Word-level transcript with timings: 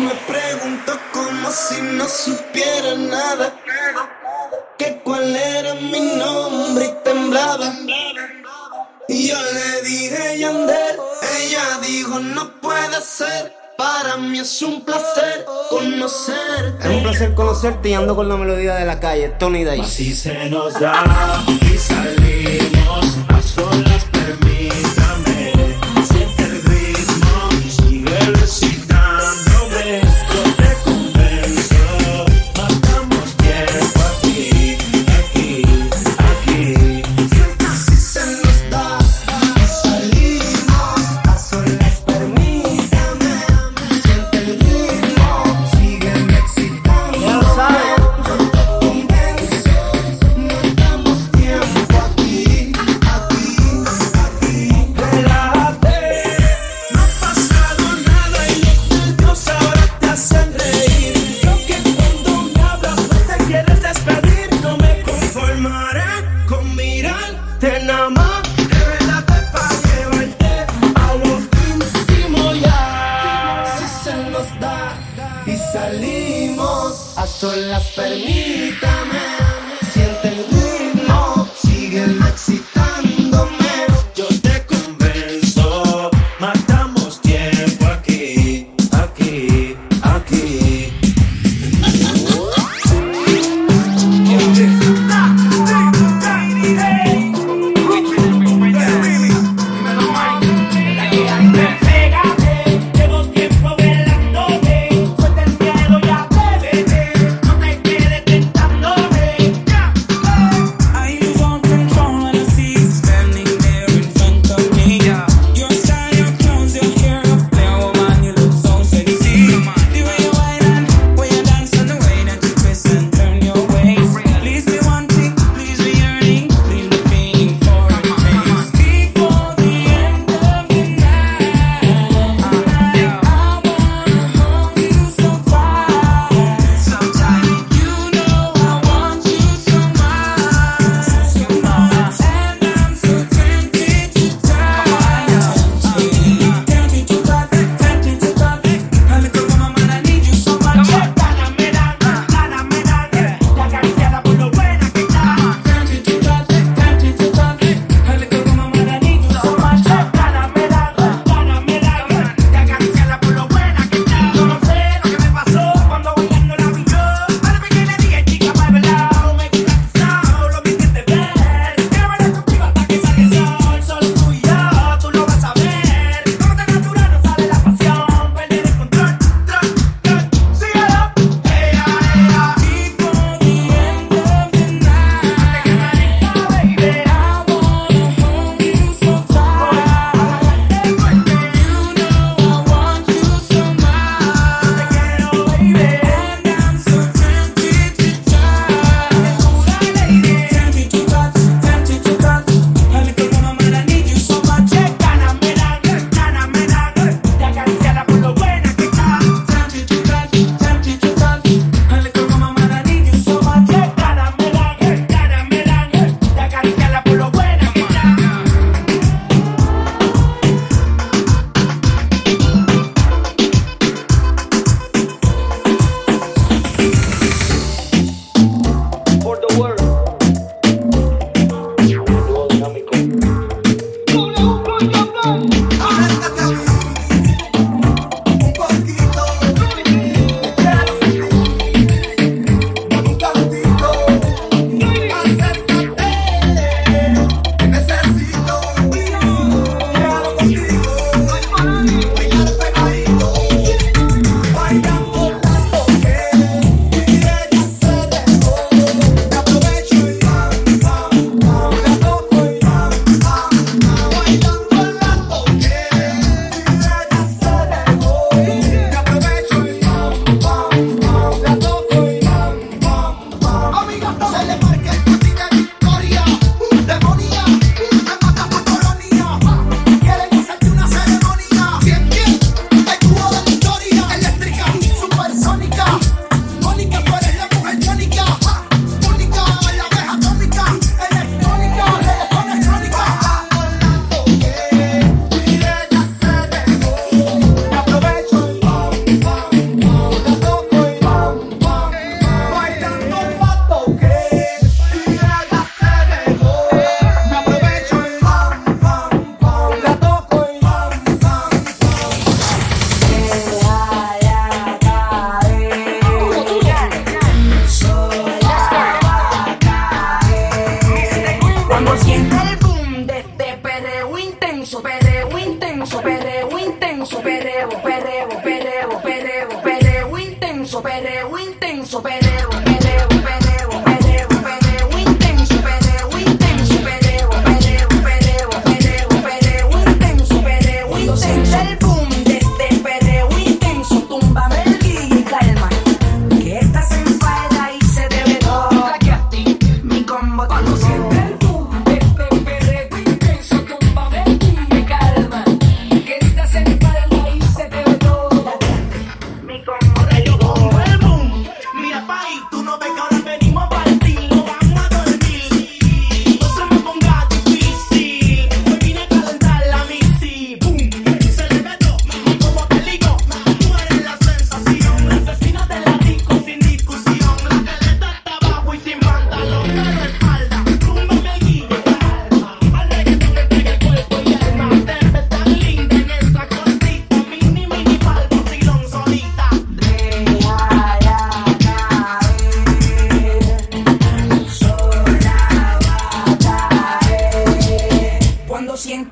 Me 0.00 0.14
pregunto 0.26 0.92
como 1.12 1.50
si 1.50 1.82
no 1.82 2.08
supiera 2.08 2.94
nada. 2.96 3.54
Que 4.78 4.98
cuál 5.04 5.36
era 5.36 5.74
mi 5.74 6.00
nombre 6.00 6.86
y 6.86 7.04
temblaba. 7.04 7.74
Y 9.08 9.28
yo 9.28 9.36
le 9.36 9.82
dije 9.82 10.38
Yandel. 10.38 10.96
Ella 11.38 11.78
dijo 11.86 12.18
no 12.18 12.50
puede 12.62 13.00
ser. 13.02 13.54
Para 13.76 14.16
mí 14.16 14.38
es 14.38 14.62
un 14.62 14.84
placer 14.84 15.44
conocerte. 15.68 16.88
Es 16.88 16.96
un 16.96 17.02
placer 17.02 17.34
conocerte 17.34 17.90
y 17.90 17.94
ando 17.94 18.16
con 18.16 18.28
la 18.28 18.36
melodía 18.36 18.76
de 18.76 18.86
la 18.86 19.00
calle, 19.00 19.30
Tony 19.38 19.64
Day. 19.64 19.80
Así 19.80 20.14
se 20.14 20.48
nos 20.48 20.80
da. 20.80 21.44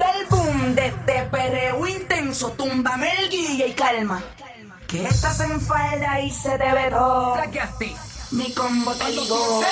El 0.08 0.26
álbum 0.26 0.74
desde 0.74 1.22
Pereo 1.30 1.86
Intenso, 1.86 2.50
tumba 2.52 2.96
el 2.96 3.28
guía 3.28 3.66
y 3.66 3.72
calma. 3.72 4.22
Que 4.86 5.04
estás 5.04 5.40
en 5.40 5.60
falda 5.60 6.20
y 6.20 6.30
se 6.30 6.50
te 6.50 6.72
ve 6.72 6.90
todo. 6.90 7.36
Mi 8.30 8.52
combo 8.52 8.92
te 8.94 9.10
digo. 9.10 9.62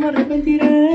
no 0.00 0.08
arrepentiré. 0.08 0.89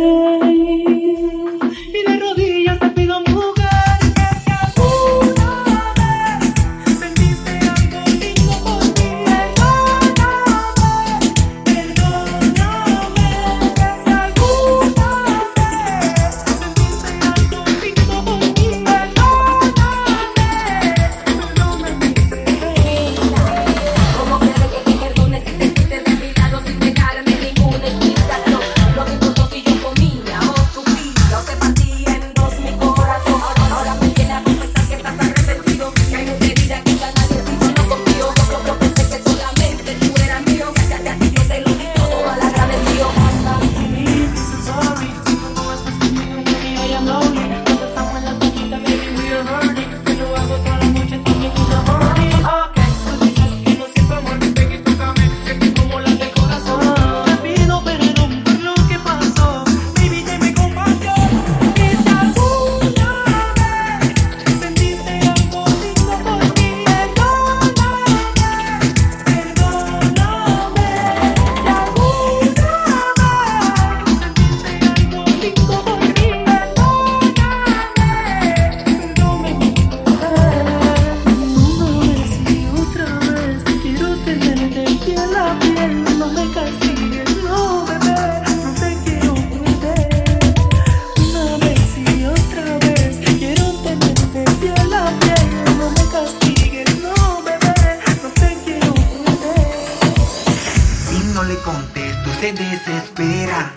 no 101.35 101.43
le 101.43 101.57
contesto, 101.57 102.29
se 102.39 102.53
desespera. 102.53 103.73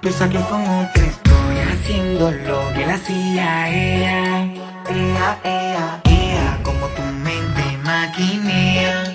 Piensa 0.00 0.26
que 0.26 0.40
con 0.40 0.62
otra 0.62 1.04
estoy 1.04 1.56
haciendo 1.58 2.30
lo 2.30 2.72
que 2.72 2.86
la 2.86 2.94
hacía 2.94 3.68
ella. 3.68 4.44
Ea, 4.88 5.38
ea, 5.44 6.00
ea, 6.04 6.60
como 6.62 6.86
tu 6.96 7.02
mente 7.22 7.62
maquinea. 7.84 9.14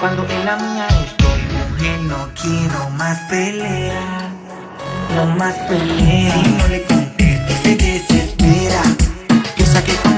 Cuando 0.00 0.26
en 0.28 0.44
la 0.44 0.56
mía 0.56 0.88
estoy, 1.06 1.40
mujer, 1.54 2.00
no 2.00 2.28
quiero 2.34 2.90
más 2.90 3.16
pelea. 3.30 4.30
No 5.14 5.26
más 5.36 5.54
pelea. 5.68 6.34
Si 6.42 6.50
no 6.50 6.66
le 6.66 6.82
contesto, 6.86 7.52
se 7.62 7.76
desespera. 7.76 8.82
Piensa 9.54 9.84
que 9.84 9.94
con 9.94 10.17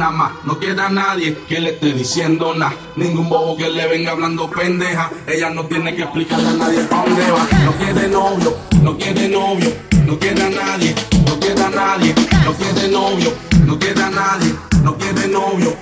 No 0.00 0.58
queda 0.58 0.88
nadie 0.88 1.36
que 1.46 1.60
le 1.60 1.70
esté 1.72 1.92
diciendo 1.92 2.54
nada. 2.54 2.74
Ningún 2.96 3.28
bobo 3.28 3.54
que 3.54 3.68
le 3.68 3.86
venga 3.86 4.12
hablando 4.12 4.50
pendeja. 4.50 5.10
Ella 5.26 5.50
no 5.50 5.66
tiene 5.66 5.94
que 5.94 6.04
explicarle 6.04 6.48
a 6.48 6.52
nadie 6.52 6.84
pa' 6.84 7.04
dónde 7.04 7.30
va. 7.30 7.46
No 7.66 7.76
quede 7.76 8.08
novio, 8.08 8.56
no 8.82 8.96
quede 8.96 9.28
novio. 9.28 9.70
No 10.06 10.18
queda 10.18 10.48
nadie, 10.48 10.94
no 11.26 11.38
queda 11.38 11.68
nadie. 11.68 12.14
No 12.44 12.52
quiere 12.54 12.88
novio, 12.88 13.32
no 13.66 13.78
queda 13.78 14.08
nadie. 14.08 14.54
No 14.82 14.96
quiere 14.96 15.28
novio. 15.28 15.76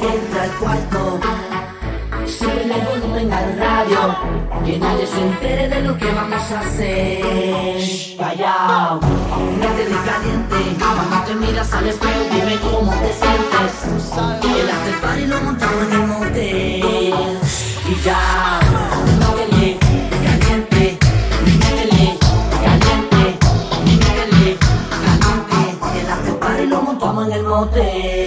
Entra 0.00 0.42
al 0.44 0.50
cuarto 0.60 1.49
sube 2.30 2.62
el 2.62 2.82
volumen 2.82 3.32
al 3.32 3.58
radio, 3.58 4.16
que 4.64 4.78
nadie 4.78 5.06
se 5.06 5.20
entere 5.20 5.68
de 5.68 5.82
lo 5.82 5.96
que 5.96 6.10
vamos 6.12 6.52
a 6.52 6.60
hacer. 6.60 7.76
Callao, 8.18 9.00
métele 9.58 9.96
caliente, 10.04 10.56
cuando 10.78 11.24
te 11.26 11.34
miras 11.34 11.72
al 11.72 11.86
espejo 11.88 12.20
dime 12.30 12.56
cómo 12.60 12.92
te 12.92 13.12
sientes. 13.20 13.72
El 14.42 14.70
after 14.70 15.00
party 15.00 15.26
lo 15.26 15.40
montamos 15.40 15.84
en 15.86 15.92
el 15.92 16.06
motel 16.06 17.38
y 17.88 17.94
ya. 18.04 18.60
Métele 19.18 19.78
caliente, 20.24 20.98
métele 21.44 22.18
caliente, 22.62 23.38
métele 23.84 24.18
caliente. 24.18 24.58
El 26.00 26.10
after 26.10 26.38
party 26.38 26.66
lo 26.66 26.82
montamos 26.82 27.26
en 27.26 27.32
el 27.32 27.42
motel. 27.42 28.19